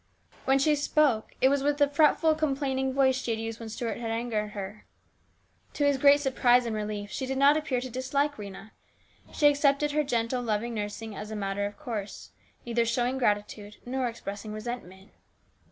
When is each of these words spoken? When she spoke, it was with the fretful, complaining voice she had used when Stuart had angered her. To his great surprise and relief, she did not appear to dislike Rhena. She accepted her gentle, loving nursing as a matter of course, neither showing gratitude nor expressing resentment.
When 0.45 0.57
she 0.57 0.75
spoke, 0.75 1.35
it 1.41 1.49
was 1.49 1.61
with 1.61 1.77
the 1.77 1.87
fretful, 1.87 2.33
complaining 2.33 2.91
voice 2.91 3.15
she 3.17 3.29
had 3.29 3.39
used 3.39 3.59
when 3.59 3.69
Stuart 3.69 3.97
had 3.99 4.09
angered 4.09 4.53
her. 4.53 4.87
To 5.73 5.85
his 5.85 5.99
great 5.99 6.19
surprise 6.19 6.65
and 6.65 6.75
relief, 6.75 7.11
she 7.11 7.27
did 7.27 7.37
not 7.37 7.55
appear 7.55 7.79
to 7.81 7.87
dislike 7.87 8.37
Rhena. 8.37 8.71
She 9.31 9.45
accepted 9.45 9.91
her 9.91 10.03
gentle, 10.03 10.41
loving 10.41 10.73
nursing 10.73 11.15
as 11.15 11.29
a 11.29 11.35
matter 11.35 11.67
of 11.67 11.77
course, 11.77 12.31
neither 12.65 12.83
showing 12.83 13.19
gratitude 13.19 13.77
nor 13.85 14.07
expressing 14.07 14.51
resentment. 14.53 15.11